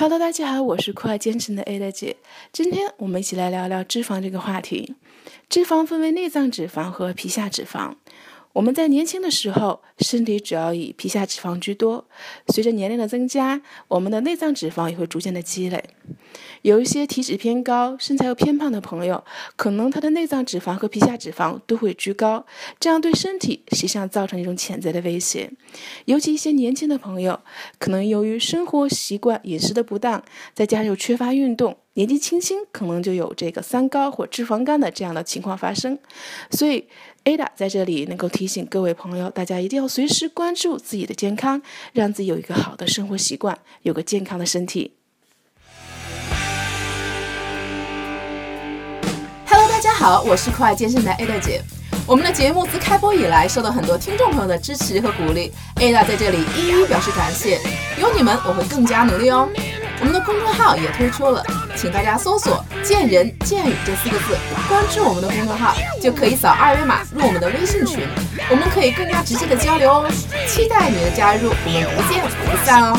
[0.00, 2.18] Hello，大家好，我是酷爱健身的 Ada 姐。
[2.52, 4.94] 今天我们一起来聊聊脂肪这个话题。
[5.48, 7.96] 脂肪分为内脏脂肪和皮下脂肪。
[8.58, 12.04] 我们在年轻的时候，身体主要以皮下脂肪居多。
[12.48, 15.80] 随着年龄的增加，我们的内脏脂肪也会逐渐的积累。
[16.62, 19.22] 有一些体脂偏高、身材又偏胖的朋友，
[19.54, 22.44] 可能他的内脏脂肪和皮下脂肪都会居高，
[22.80, 25.52] 这样对身体实际上造成一种潜在的威胁。
[26.06, 27.38] 尤其一些年轻的朋友，
[27.78, 35.98] 可能由于生活习惯、饮食的不当，再加上又缺乏运动，年纪轻轻可能就有这个三高或脂肪肝的这样的情况发生。
[36.48, 36.86] 所以
[37.24, 41.60] ，Ada 在这里能够提醒各位朋友，大家一定要随时关注自己的健康，
[41.92, 44.92] 让自己有一个好的生活习惯，有个健康的身体。
[49.48, 51.60] 大家好，我是酷爱健身的 Ada 姐。
[52.06, 57.58] 我们的节目自开播以来，受到很多听众朋友的支持和鼓励，Ada 在这里一一表示感谢。
[58.00, 59.48] 有你们，我会更加努力哦。
[60.00, 61.44] 我们的公众号也推出了，
[61.76, 64.36] 请大家搜索“见人见语”这四个字，
[64.68, 68.06] 关注我们的公众号，就可以扫二维码入我们的微信群，
[68.50, 70.10] 我们可以更加直接的交流哦。
[70.46, 72.96] 期待你的加入，我们不见不散哦。